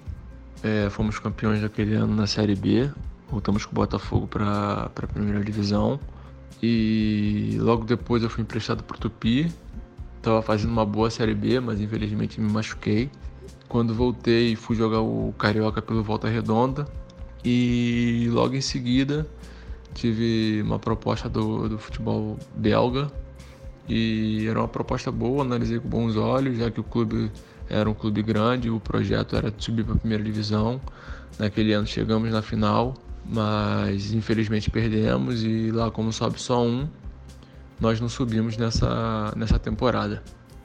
é, 0.63 0.91
fomos 0.91 1.19
campeões 1.19 1.61
daquele 1.61 1.95
ano 1.95 2.15
na 2.15 2.27
Série 2.27 2.55
B. 2.55 2.91
Voltamos 3.31 3.65
com 3.65 3.73
o 3.73 3.75
Botafogo 3.75 4.27
para 4.27 4.91
a 4.95 5.07
primeira 5.07 5.43
divisão. 5.45 6.01
E 6.63 7.57
logo 7.61 7.85
depois 7.85 8.23
eu 8.23 8.31
fui 8.31 8.43
emprestado 8.43 8.83
para 8.83 8.97
o 8.97 8.99
Tupi. 8.99 9.53
Estava 10.17 10.43
fazendo 10.43 10.71
uma 10.71 10.85
boa 10.85 11.11
Série 11.11 11.35
B, 11.35 11.61
mas 11.61 11.81
infelizmente 11.81 12.41
me 12.41 12.51
machuquei. 12.51 13.11
Quando 13.69 13.95
voltei, 13.95 14.57
fui 14.57 14.75
jogar 14.75 15.01
o 15.01 15.33
Carioca 15.39 15.81
pelo 15.81 16.03
Volta 16.03 16.29
Redonda. 16.29 16.87
E 17.45 18.29
logo 18.31 18.57
em 18.57 18.61
seguida 18.61 19.27
tive 19.95 20.63
uma 20.63 20.79
proposta 20.79 21.29
do, 21.29 21.69
do 21.69 21.79
futebol 21.79 22.37
belga. 22.57 23.11
E 23.89 24.47
era 24.47 24.59
uma 24.59 24.69
proposta 24.69 25.11
boa, 25.11 25.43
analisei 25.43 25.79
com 25.79 25.89
bons 25.89 26.17
olhos, 26.17 26.59
já 26.59 26.71
que 26.71 26.81
o 26.81 26.85
clube 26.85 27.31
era 27.69 27.89
um 27.89 27.95
clube 27.95 28.23
grande, 28.23 28.71
o 28.71 28.81
projeto 28.81 29.37
era 29.37 29.53
subir 29.59 29.85
para 29.85 29.95
a 29.95 29.99
primeira 29.99 30.23
divisão. 30.23 30.81
Naquele 31.39 31.73
ano 31.73 31.87
chegamos 31.87 32.31
na 32.33 32.43
final, 32.43 32.95
mas 33.25 34.13
infelizmente 34.13 34.71
perdemos 34.71 35.43
e 35.45 35.71
lá 35.71 35.91
como 35.91 36.13
sobe 36.13 36.41
só 36.41 36.65
um, 36.65 36.89
nós 37.81 38.01
não 38.01 38.09
subimos 38.09 38.57
nessa, 38.57 39.33
nessa 39.37 39.59
temporada. 39.59 40.23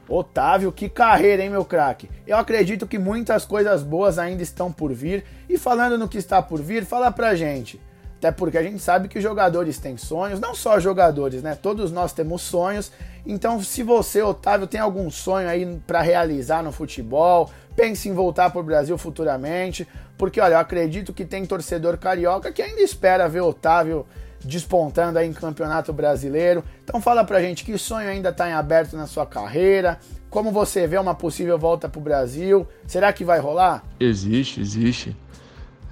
Otávio, 0.08 0.72
que 0.72 0.90
carreira, 0.90 1.44
hein, 1.44 1.50
meu 1.50 1.64
craque? 1.64 2.10
Eu 2.28 2.38
acredito 2.38 2.86
que 2.86 3.00
muitas 3.00 3.46
coisas 3.46 3.84
boas 3.84 4.20
ainda 4.20 4.44
estão 4.44 4.72
por 4.72 4.94
vir. 4.94 5.24
E 5.48 5.58
falando 5.58 5.98
no 5.98 6.10
que 6.10 6.18
está 6.18 6.42
por 6.42 6.62
vir, 6.62 6.86
fala 6.86 7.10
pra 7.12 7.36
gente. 7.36 7.80
Até 8.24 8.32
porque 8.32 8.58
a 8.58 8.64
gente 8.64 8.80
sabe 8.80 9.10
que 9.10 9.20
jogadores 9.20 9.78
têm 9.80 9.98
sonhos, 9.98 10.40
não 10.40 10.56
só 10.56 10.80
jogadores, 10.80 11.44
né? 11.44 11.56
Todos 11.62 11.92
nós 11.92 12.14
temos 12.14 12.42
sonhos. 12.42 12.90
Então, 13.26 13.62
se 13.62 13.84
você, 13.84 14.22
Otávio, 14.22 14.66
tem 14.66 14.80
algum 14.80 15.12
sonho 15.12 15.50
aí 15.50 15.78
para 15.86 16.00
realizar 16.00 16.64
no 16.64 16.72
futebol, 16.72 17.52
pense 17.76 18.08
em 18.08 18.14
voltar 18.14 18.50
para 18.50 18.62
o 18.62 18.64
Brasil 18.64 18.98
futuramente, 18.98 19.86
porque 20.18 20.40
olha, 20.40 20.54
eu 20.54 20.60
acredito 20.60 21.12
que 21.12 21.26
tem 21.26 21.46
torcedor 21.46 21.98
carioca 21.98 22.50
que 22.50 22.62
ainda 22.62 22.80
espera 22.80 23.28
ver 23.28 23.42
Otávio 23.42 24.06
despontando 24.42 25.20
aí 25.20 25.28
em 25.28 25.34
Campeonato 25.34 25.92
Brasileiro. 25.92 26.64
Então 26.82 27.02
fala 27.02 27.26
pra 27.26 27.42
gente 27.42 27.66
que 27.66 27.78
sonho 27.78 28.08
ainda 28.08 28.30
está 28.30 28.48
em 28.48 28.54
aberto 28.54 28.96
na 28.96 29.06
sua 29.06 29.26
carreira, 29.26 30.00
como 30.30 30.50
você 30.50 30.88
vê 30.88 30.98
uma 30.98 31.14
possível 31.14 31.60
volta 31.60 31.90
para 31.90 32.00
o 32.00 32.02
Brasil, 32.02 32.66
será 32.88 33.12
que 33.12 33.26
vai 33.26 33.40
rolar? 33.40 33.84
Existe, 34.00 34.62
existe. 34.62 35.14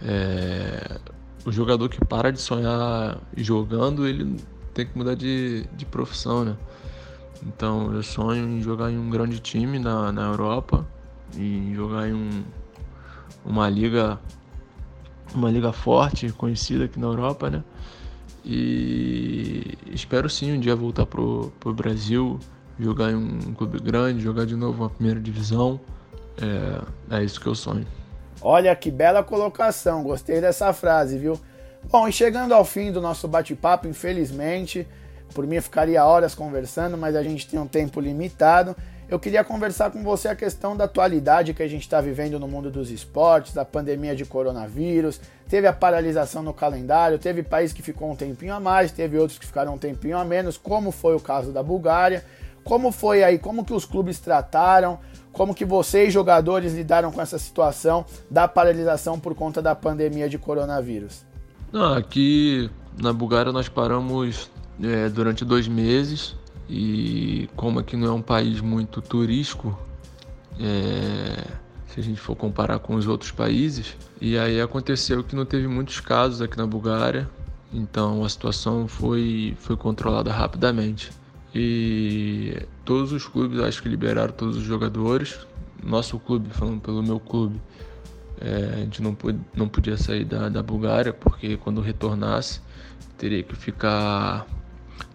É 0.02 1.11
o 1.45 1.51
jogador 1.51 1.89
que 1.89 2.03
para 2.03 2.31
de 2.31 2.39
sonhar 2.39 3.17
jogando, 3.36 4.07
ele 4.07 4.38
tem 4.74 4.86
que 4.86 4.98
mudar 4.98 5.15
de, 5.15 5.65
de 5.75 5.86
profissão, 5.86 6.45
né? 6.45 6.55
Então 7.45 7.93
eu 7.93 8.03
sonho 8.03 8.48
em 8.48 8.62
jogar 8.62 8.91
em 8.91 8.98
um 8.98 9.10
grande 9.10 9.39
time 9.39 9.79
na, 9.79 10.12
na 10.12 10.27
Europa, 10.27 10.86
em 11.36 11.74
jogar 11.74 12.07
em 12.07 12.13
um, 12.13 12.43
uma 13.43 13.69
liga 13.69 14.19
uma 15.33 15.50
liga 15.50 15.71
forte, 15.71 16.29
conhecida 16.31 16.86
aqui 16.86 17.00
na 17.00 17.07
Europa, 17.07 17.50
né? 17.50 17.63
E 18.43 19.77
espero 19.91 20.29
sim 20.29 20.51
um 20.53 20.60
dia 20.60 20.75
voltar 20.75 21.05
pro, 21.05 21.51
pro 21.60 21.74
Brasil, 21.74 22.39
jogar 22.79 23.12
em 23.12 23.15
um 23.15 23.53
clube 23.53 23.79
grande, 23.79 24.21
jogar 24.21 24.45
de 24.45 24.55
novo 24.55 24.83
uma 24.83 24.89
primeira 24.89 25.19
divisão. 25.19 25.79
É, 26.38 27.17
é 27.17 27.24
isso 27.24 27.39
que 27.39 27.48
eu 27.48 27.55
sonho. 27.55 27.86
Olha 28.41 28.75
que 28.75 28.89
bela 28.89 29.24
colocação, 29.24 30.01
gostei 30.01 30.41
dessa 30.41 30.74
frase, 30.74 31.17
viu? 31.17 31.39
Bom, 31.91 32.07
e 32.07 32.12
chegando 32.12 32.53
ao 32.53 32.65
fim 32.65 32.91
do 32.91 33.00
nosso 33.00 33.27
bate-papo, 33.27 33.88
infelizmente, 33.88 34.88
por 35.33 35.45
mim 35.45 35.62
ficaria 35.62 36.03
horas 36.03 36.33
conversando, 36.33 36.98
mas 36.98 37.15
a 37.15 37.21
gente 37.21 37.48
tem 37.48 37.60
um 37.60 37.67
tempo 37.67 38.00
limitado. 38.00 38.75
Eu 39.07 39.19
queria 39.19 39.43
conversar 39.43 39.91
com 39.91 40.01
você 40.03 40.27
a 40.29 40.36
questão 40.36 40.75
da 40.75 40.86
atualidade 40.86 41.53
que 41.53 41.62
a 41.62 41.67
gente 41.67 41.81
está 41.81 42.00
vivendo 42.01 42.39
no 42.39 42.48
mundo 42.48 42.71
dos 42.71 42.89
esportes, 42.89 43.53
da 43.53 43.65
pandemia 43.65 44.15
de 44.15 44.25
coronavírus. 44.25 45.19
Teve 45.50 45.67
a 45.67 45.74
paralisação 45.74 46.41
no 46.41 46.53
calendário, 46.53 47.19
teve 47.19 47.43
país 47.43 47.74
que 47.74 47.81
ficou 47.81 48.10
um 48.10 48.15
tempinho 48.15 48.55
a 48.55 48.60
mais, 48.60 48.91
teve 48.91 49.17
outros 49.17 49.38
que 49.38 49.45
ficaram 49.45 49.75
um 49.75 49.77
tempinho 49.77 50.17
a 50.17 50.24
menos, 50.24 50.57
como 50.57 50.91
foi 50.91 51.13
o 51.13 51.19
caso 51.19 51.51
da 51.51 51.62
Bulgária. 51.62 52.24
Como 52.63 52.91
foi 52.91 53.24
aí? 53.24 53.38
Como 53.38 53.65
que 53.65 53.74
os 53.74 53.86
clubes 53.86 54.19
trataram? 54.19 55.00
Como 55.32 55.56
que 55.56 55.64
vocês, 55.66 56.14
jogadores, 56.14 56.74
lidaram 56.74 57.12
com 57.12 57.22
essa 57.22 57.40
situação 57.40 58.06
da 58.30 58.48
paralisação 58.48 59.20
por 59.20 59.34
conta 59.34 59.62
da 59.62 59.74
pandemia 59.74 60.28
de 60.28 60.38
coronavírus? 60.38 61.26
Não, 61.72 61.94
aqui 61.94 62.70
na 63.02 63.14
Bulgária 63.14 63.52
nós 63.52 63.70
paramos 63.70 64.52
é, 64.84 65.08
durante 65.10 65.46
dois 65.46 65.68
meses 65.68 66.36
e 66.70 67.50
como 67.56 67.80
aqui 67.80 67.96
não 67.96 68.08
é 68.08 68.12
um 68.12 68.22
país 68.22 68.62
muito 68.62 69.02
turístico, 69.02 69.78
é, 70.60 71.44
se 71.88 72.00
a 72.00 72.04
gente 72.04 72.20
for 72.20 72.36
comparar 72.36 72.80
com 72.80 72.96
os 72.96 73.08
outros 73.08 73.32
países, 73.32 73.98
e 74.22 74.38
aí 74.38 74.62
aconteceu 74.62 75.24
que 75.24 75.36
não 75.36 75.46
teve 75.46 75.68
muitos 75.68 76.00
casos 76.00 76.42
aqui 76.42 76.58
na 76.58 76.66
Bulgária, 76.66 77.30
então 77.74 78.24
a 78.24 78.30
situação 78.30 78.88
foi, 78.88 79.56
foi 79.60 79.76
controlada 79.76 80.32
rapidamente. 80.32 81.12
E 81.54 82.66
todos 82.86 83.12
os 83.12 83.26
clubes 83.28 83.60
acho 83.60 83.82
que 83.82 83.90
liberaram 83.90 84.34
todos 84.34 84.58
os 84.58 84.64
jogadores. 84.64 85.46
Nosso 85.84 86.20
clube, 86.20 86.50
falando 86.52 86.80
pelo 86.80 87.02
meu 87.02 87.20
clube, 87.20 87.60
é, 88.40 88.72
a 88.74 88.78
gente 88.78 89.02
não, 89.02 89.18
não 89.56 89.68
podia 89.68 89.98
sair 89.98 90.26
da, 90.26 90.50
da 90.50 90.64
Bulgária 90.64 91.14
porque 91.14 91.58
quando 91.58 91.82
retornasse 91.82 92.62
teria 93.18 93.44
que 93.44 93.56
ficar 93.56 94.46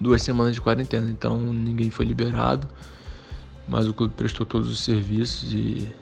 duas 0.00 0.22
semanas 0.22 0.54
de 0.54 0.60
quarentena. 0.60 1.10
Então 1.10 1.38
ninguém 1.38 1.90
foi 1.90 2.04
liberado, 2.04 2.68
mas 3.68 3.86
o 3.86 3.94
clube 3.94 4.14
prestou 4.14 4.46
todos 4.46 4.70
os 4.70 4.80
serviços 4.84 5.52
e, 5.52 5.92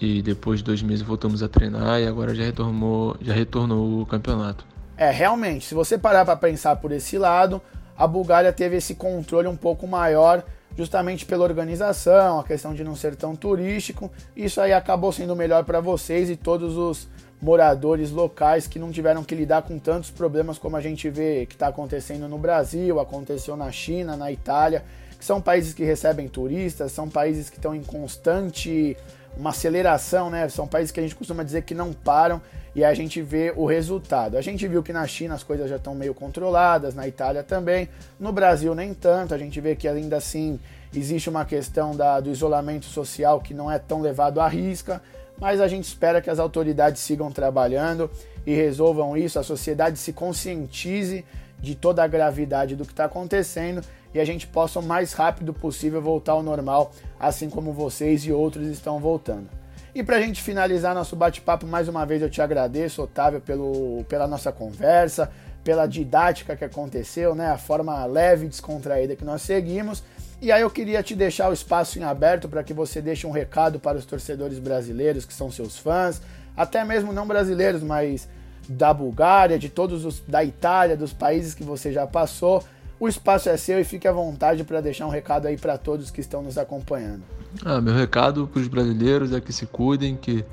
e 0.00 0.22
depois 0.22 0.60
de 0.60 0.64
dois 0.64 0.82
meses 0.82 1.02
voltamos 1.02 1.42
a 1.42 1.48
treinar 1.48 2.00
e 2.00 2.06
agora 2.06 2.34
já 2.34 2.44
retornou, 2.44 3.16
já 3.20 3.32
retornou 3.32 4.02
o 4.02 4.06
campeonato. 4.06 4.64
É, 4.96 5.10
realmente, 5.10 5.64
se 5.64 5.74
você 5.74 5.96
parar 5.96 6.24
para 6.24 6.36
pensar 6.36 6.76
por 6.76 6.90
esse 6.90 7.18
lado, 7.18 7.60
a 7.96 8.06
Bulgária 8.06 8.52
teve 8.52 8.76
esse 8.76 8.94
controle 8.94 9.46
um 9.46 9.56
pouco 9.56 9.86
maior, 9.86 10.44
justamente 10.76 11.26
pela 11.26 11.44
organização, 11.44 12.40
a 12.40 12.44
questão 12.44 12.74
de 12.74 12.84
não 12.84 12.94
ser 12.94 13.16
tão 13.16 13.34
turístico. 13.34 14.10
Isso 14.36 14.60
aí 14.60 14.72
acabou 14.72 15.12
sendo 15.12 15.34
melhor 15.34 15.64
para 15.64 15.80
vocês 15.80 16.30
e 16.30 16.36
todos 16.36 16.76
os 16.76 17.08
moradores 17.40 18.10
locais 18.10 18.66
que 18.66 18.78
não 18.78 18.90
tiveram 18.90 19.22
que 19.22 19.34
lidar 19.34 19.62
com 19.62 19.78
tantos 19.78 20.10
problemas 20.10 20.58
como 20.58 20.76
a 20.76 20.80
gente 20.80 21.08
vê 21.08 21.46
que 21.46 21.54
está 21.54 21.68
acontecendo 21.68 22.28
no 22.28 22.38
Brasil, 22.38 22.98
aconteceu 22.98 23.56
na 23.56 23.70
China, 23.70 24.16
na 24.16 24.30
Itália, 24.30 24.84
que 25.18 25.24
são 25.24 25.40
países 25.40 25.72
que 25.72 25.84
recebem 25.84 26.28
turistas, 26.28 26.92
são 26.92 27.08
países 27.08 27.48
que 27.48 27.56
estão 27.56 27.74
em 27.74 27.82
constante 27.82 28.96
uma 29.36 29.50
aceleração, 29.50 30.30
né? 30.30 30.48
São 30.48 30.66
países 30.66 30.90
que 30.90 31.00
a 31.00 31.02
gente 31.02 31.14
costuma 31.14 31.42
dizer 31.42 31.62
que 31.62 31.74
não 31.74 31.92
param 31.92 32.40
e 32.74 32.84
a 32.84 32.92
gente 32.94 33.20
vê 33.22 33.52
o 33.56 33.66
resultado. 33.66 34.36
A 34.36 34.40
gente 34.40 34.66
viu 34.66 34.82
que 34.82 34.92
na 34.92 35.06
China 35.06 35.34
as 35.34 35.42
coisas 35.42 35.68
já 35.68 35.76
estão 35.76 35.94
meio 35.94 36.14
controladas, 36.14 36.94
na 36.94 37.06
Itália 37.06 37.42
também, 37.42 37.88
no 38.18 38.32
Brasil 38.32 38.74
nem 38.74 38.94
tanto. 38.94 39.34
A 39.34 39.38
gente 39.38 39.60
vê 39.60 39.74
que 39.74 39.88
ainda 39.88 40.16
assim 40.16 40.58
existe 40.94 41.28
uma 41.28 41.44
questão 41.44 41.94
da, 41.94 42.20
do 42.20 42.30
isolamento 42.30 42.86
social 42.86 43.40
que 43.40 43.52
não 43.52 43.70
é 43.70 43.78
tão 43.78 44.00
levado 44.00 44.40
à 44.40 44.48
risca, 44.48 45.02
mas 45.40 45.60
a 45.60 45.68
gente 45.68 45.84
espera 45.84 46.20
que 46.20 46.30
as 46.30 46.38
autoridades 46.38 47.02
sigam 47.02 47.30
trabalhando 47.30 48.10
e 48.46 48.54
resolvam 48.54 49.16
isso, 49.16 49.38
a 49.38 49.42
sociedade 49.42 49.98
se 49.98 50.12
conscientize 50.12 51.24
de 51.60 51.74
toda 51.74 52.02
a 52.02 52.06
gravidade 52.06 52.76
do 52.76 52.84
que 52.84 52.92
está 52.92 53.04
acontecendo 53.04 53.82
e 54.12 54.20
a 54.20 54.24
gente 54.24 54.46
possa 54.46 54.80
o 54.80 54.82
mais 54.82 55.12
rápido 55.12 55.52
possível 55.52 56.00
voltar 56.00 56.32
ao 56.32 56.42
normal, 56.42 56.92
assim 57.18 57.50
como 57.50 57.72
vocês 57.72 58.24
e 58.24 58.32
outros 58.32 58.66
estão 58.68 58.98
voltando. 58.98 59.48
E 59.94 60.02
para 60.02 60.16
a 60.16 60.20
gente 60.20 60.42
finalizar 60.42 60.94
nosso 60.94 61.16
bate-papo, 61.16 61.66
mais 61.66 61.88
uma 61.88 62.06
vez 62.06 62.22
eu 62.22 62.30
te 62.30 62.40
agradeço, 62.40 63.02
Otávio, 63.02 63.40
pelo, 63.40 64.04
pela 64.08 64.26
nossa 64.26 64.52
conversa, 64.52 65.30
pela 65.64 65.86
didática 65.86 66.56
que 66.56 66.64
aconteceu, 66.64 67.34
né? 67.34 67.50
A 67.50 67.58
forma 67.58 68.04
leve 68.06 68.46
e 68.46 68.48
descontraída 68.48 69.16
que 69.16 69.24
nós 69.24 69.42
seguimos. 69.42 70.02
E 70.40 70.52
aí 70.52 70.62
eu 70.62 70.70
queria 70.70 71.02
te 71.02 71.16
deixar 71.16 71.50
o 71.50 71.52
espaço 71.52 71.98
em 71.98 72.04
aberto 72.04 72.48
para 72.48 72.62
que 72.62 72.72
você 72.72 73.02
deixe 73.02 73.26
um 73.26 73.32
recado 73.32 73.80
para 73.80 73.98
os 73.98 74.06
torcedores 74.06 74.58
brasileiros 74.60 75.24
que 75.24 75.34
são 75.34 75.50
seus 75.50 75.76
fãs, 75.76 76.22
até 76.56 76.84
mesmo 76.84 77.12
não 77.12 77.26
brasileiros, 77.26 77.82
mas 77.82 78.28
da 78.68 78.94
Bulgária, 78.94 79.58
de 79.58 79.68
todos 79.68 80.04
os 80.04 80.20
da 80.20 80.44
Itália, 80.44 80.96
dos 80.96 81.12
países 81.12 81.54
que 81.54 81.64
você 81.64 81.92
já 81.92 82.06
passou. 82.06 82.62
O 83.00 83.06
espaço 83.06 83.48
é 83.48 83.56
seu 83.56 83.80
e 83.80 83.84
fique 83.84 84.08
à 84.08 84.12
vontade 84.12 84.64
para 84.64 84.80
deixar 84.80 85.06
um 85.06 85.10
recado 85.10 85.46
aí 85.46 85.56
para 85.56 85.78
todos 85.78 86.10
que 86.10 86.20
estão 86.20 86.42
nos 86.42 86.58
acompanhando. 86.58 87.22
Ah, 87.64 87.80
meu 87.80 87.94
recado 87.94 88.46
para 88.48 88.60
os 88.60 88.68
brasileiros 88.68 89.32
é 89.32 89.40
que 89.40 89.52
se 89.52 89.66
cuidem, 89.66 90.16
que 90.16 90.44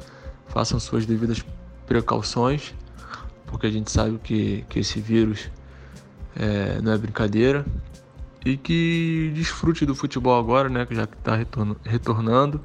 façam 0.47 0.79
suas 0.79 1.05
devidas 1.05 1.43
precauções, 1.87 2.73
porque 3.47 3.65
a 3.65 3.71
gente 3.71 3.91
sabe 3.91 4.19
que, 4.19 4.63
que 4.69 4.79
esse 4.79 4.99
vírus 5.01 5.49
é, 6.35 6.79
não 6.81 6.91
é 6.91 6.97
brincadeira 6.97 7.65
e 8.45 8.57
que 8.57 9.31
desfrute 9.33 9.85
do 9.85 9.95
futebol 9.95 10.37
agora, 10.37 10.69
né, 10.69 10.85
que 10.85 10.93
já 10.93 11.05
está 11.05 11.35
retornando, 11.83 12.61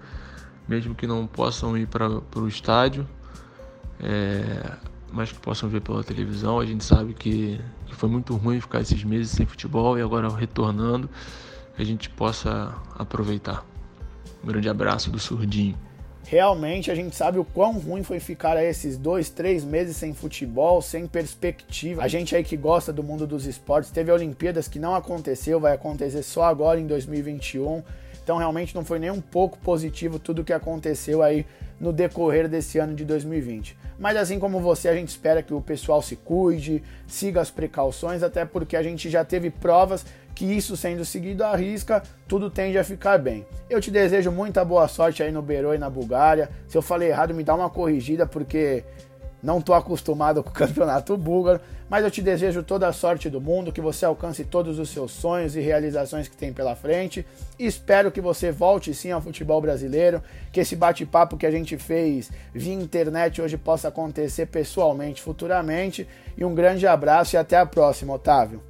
mesmo 0.69 0.95
que 0.95 1.07
não 1.07 1.27
possam 1.27 1.77
ir 1.77 1.87
para 1.87 2.21
o 2.37 2.47
estádio. 2.47 3.09
É, 3.99 4.73
mas 5.13 5.33
que 5.33 5.39
possam 5.39 5.69
ver 5.69 5.81
pela 5.81 6.03
televisão. 6.05 6.61
A 6.61 6.67
gente 6.67 6.85
sabe 6.85 7.15
que, 7.15 7.61
que 7.87 7.95
foi 7.95 8.09
muito 8.09 8.37
ruim 8.37 8.61
ficar 8.61 8.81
esses 8.81 9.03
meses 9.05 9.31
sem 9.31 9.47
futebol 9.47 9.99
e 9.99 10.03
agora 10.03 10.29
retornando, 10.29 11.09
que 11.77 11.83
a 11.83 11.85
gente 11.85 12.09
possa 12.11 12.75
aproveitar. 12.99 13.65
Um 14.43 14.47
grande 14.47 14.69
abraço 14.69 15.11
do 15.11 15.19
Surdinho. 15.19 15.77
Realmente 16.25 16.91
a 16.91 16.95
gente 16.95 17.17
sabe 17.17 17.39
o 17.39 17.45
quão 17.45 17.79
ruim 17.79 18.05
foi 18.05 18.21
ficar 18.21 18.63
esses 18.63 18.97
dois, 18.97 19.31
três 19.31 19.65
meses 19.65 19.97
sem 19.97 20.15
futebol, 20.15 20.81
sem 20.81 21.07
perspectiva. 21.07 22.03
A 22.03 22.09
gente 22.09 22.37
aí 22.37 22.45
que 22.45 22.57
gosta 22.57 22.93
do 22.93 23.03
mundo 23.03 23.27
dos 23.27 23.47
esportes 23.47 23.91
teve 23.91 24.13
Olimpíadas 24.13 24.69
que 24.69 24.79
não 24.79 24.95
aconteceu, 24.95 25.59
vai 25.59 25.73
acontecer 25.73 26.23
só 26.23 26.45
agora 26.45 26.79
em 26.79 26.87
2021. 26.87 27.83
Então 28.23 28.39
realmente 28.39 28.75
não 28.77 28.85
foi 28.85 29.01
nem 29.01 29.11
um 29.11 29.21
pouco 29.21 29.59
positivo 29.59 30.21
tudo 30.21 30.45
que 30.45 30.53
aconteceu 30.53 31.21
aí 31.21 31.45
no 31.81 31.93
decorrer 31.93 32.47
desse 32.47 32.79
ano 32.79 32.95
de 32.95 33.05
2020. 33.05 33.77
Mas 33.99 34.17
assim 34.17 34.39
como 34.39 34.61
você, 34.61 34.89
a 34.89 34.95
gente 34.95 35.09
espera 35.09 35.43
que 35.43 35.55
o 35.55 35.61
pessoal 35.61 36.03
se 36.03 36.15
cuide, 36.15 36.83
siga 37.07 37.41
as 37.41 37.51
precauções, 37.51 38.23
até 38.23 38.45
porque 38.45 38.77
a 38.77 38.83
gente 38.83 39.09
já 39.09 39.25
teve 39.25 39.51
provas 39.51 40.05
que 40.35 40.45
isso 40.45 40.77
sendo 40.77 41.05
seguido 41.05 41.45
à 41.45 41.55
risca, 41.57 42.03
tudo 42.29 42.51
tende 42.51 42.79
a 42.79 42.85
ficar 42.85 43.19
bem. 43.19 43.47
Eu 43.69 43.81
te 43.81 43.91
desejo 43.91 44.31
muita 44.31 44.65
boa 44.65 44.89
sorte 44.89 45.23
aí 45.23 45.33
no 45.33 45.43
Beirô 45.43 45.75
e 45.75 45.79
na 45.79 45.91
Bulgária. 45.91 46.49
Se 46.69 46.77
eu 46.77 46.83
falei 46.83 47.09
errado, 47.09 47.35
me 47.35 47.45
dá 47.45 47.55
uma 47.55 47.69
corrigida, 47.69 48.27
porque 48.27 48.85
não 49.43 49.59
estou 49.59 49.75
acostumado 49.75 50.43
com 50.43 50.51
o 50.51 50.53
campeonato 50.55 51.17
búlgaro, 51.17 51.61
mas 51.89 52.05
eu 52.05 52.11
te 52.11 52.23
desejo 52.23 52.63
toda 52.63 52.87
a 52.87 52.93
sorte 52.93 53.29
do 53.29 53.41
mundo, 53.41 53.73
que 53.73 53.81
você 53.81 54.05
alcance 54.05 54.45
todos 54.45 54.79
os 54.79 54.91
seus 54.91 55.11
sonhos 55.11 55.57
e 55.57 55.61
realizações 55.61 56.29
que 56.29 56.37
tem 56.37 56.53
pela 56.53 56.77
frente. 56.77 57.27
Espero 57.59 58.13
que 58.13 58.21
você 58.21 58.53
volte 58.53 58.95
sim 58.95 59.11
ao 59.11 59.21
futebol 59.21 59.61
brasileiro, 59.61 60.23
que 60.53 60.61
esse 60.61 60.77
bate-papo 60.77 61.37
que 61.37 61.47
a 61.47 61.51
gente 61.51 61.77
fez 61.77 62.31
via 62.55 62.75
internet 62.75 63.43
hoje 63.43 63.57
possa 63.57 63.89
acontecer 63.89 64.47
pessoalmente 64.47 65.21
futuramente. 65.21 66.07
E 66.37 66.45
um 66.45 66.55
grande 66.55 66.87
abraço 66.87 67.35
e 67.35 67.39
até 67.39 67.57
a 67.57 67.67
próxima, 67.67 68.15
Otávio. 68.15 68.63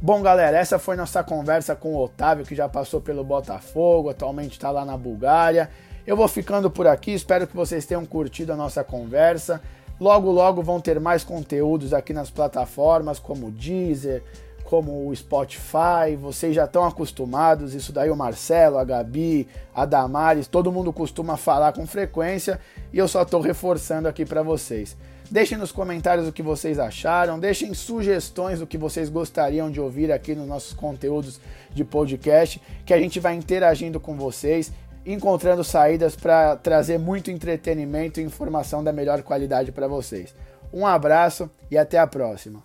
Bom, 0.00 0.20
galera, 0.20 0.58
essa 0.58 0.80
foi 0.80 0.96
nossa 0.96 1.22
conversa 1.22 1.76
com 1.76 1.94
o 1.94 2.02
Otávio, 2.02 2.44
que 2.44 2.56
já 2.56 2.68
passou 2.68 3.00
pelo 3.00 3.22
Botafogo, 3.22 4.10
atualmente 4.10 4.52
está 4.52 4.68
lá 4.68 4.84
na 4.84 4.96
Bulgária. 4.96 5.70
Eu 6.04 6.16
vou 6.16 6.26
ficando 6.26 6.68
por 6.68 6.88
aqui, 6.88 7.12
espero 7.12 7.46
que 7.46 7.54
vocês 7.54 7.86
tenham 7.86 8.04
curtido 8.04 8.52
a 8.52 8.56
nossa 8.56 8.82
conversa. 8.82 9.62
Logo, 10.02 10.32
logo 10.32 10.62
vão 10.64 10.80
ter 10.80 10.98
mais 10.98 11.22
conteúdos 11.22 11.94
aqui 11.94 12.12
nas 12.12 12.28
plataformas 12.28 13.20
como 13.20 13.46
o 13.46 13.50
Deezer, 13.52 14.20
como 14.64 15.06
o 15.06 15.14
Spotify. 15.14 16.16
Vocês 16.20 16.56
já 16.56 16.64
estão 16.64 16.84
acostumados, 16.84 17.72
isso 17.72 17.92
daí 17.92 18.10
o 18.10 18.16
Marcelo, 18.16 18.78
a 18.78 18.84
Gabi, 18.84 19.46
a 19.72 19.84
Damares, 19.84 20.48
todo 20.48 20.72
mundo 20.72 20.92
costuma 20.92 21.36
falar 21.36 21.72
com 21.72 21.86
frequência 21.86 22.58
e 22.92 22.98
eu 22.98 23.06
só 23.06 23.22
estou 23.22 23.40
reforçando 23.40 24.08
aqui 24.08 24.26
para 24.26 24.42
vocês. 24.42 24.96
Deixem 25.30 25.56
nos 25.56 25.70
comentários 25.70 26.26
o 26.26 26.32
que 26.32 26.42
vocês 26.42 26.80
acharam, 26.80 27.38
deixem 27.38 27.72
sugestões 27.72 28.58
do 28.58 28.66
que 28.66 28.76
vocês 28.76 29.08
gostariam 29.08 29.70
de 29.70 29.80
ouvir 29.80 30.10
aqui 30.10 30.34
nos 30.34 30.48
nossos 30.48 30.74
conteúdos 30.74 31.40
de 31.72 31.84
podcast, 31.84 32.60
que 32.84 32.92
a 32.92 32.98
gente 32.98 33.20
vai 33.20 33.36
interagindo 33.36 34.00
com 34.00 34.16
vocês 34.16 34.72
encontrando 35.04 35.64
saídas 35.64 36.14
para 36.14 36.56
trazer 36.56 36.98
muito 36.98 37.30
entretenimento 37.30 38.20
e 38.20 38.24
informação 38.24 38.82
da 38.82 38.92
melhor 38.92 39.22
qualidade 39.22 39.72
para 39.72 39.88
vocês. 39.88 40.34
Um 40.72 40.86
abraço 40.86 41.50
e 41.70 41.76
até 41.76 41.98
a 41.98 42.06
próxima. 42.06 42.62